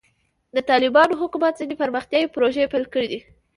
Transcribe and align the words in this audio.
د 0.55 0.57
طالبانو 0.69 1.19
حکومت 1.21 1.53
ځینې 1.59 1.75
پرمختیایي 1.81 2.31
پروژې 2.33 2.71
پیل 2.73 2.85
کړې. 2.93 3.19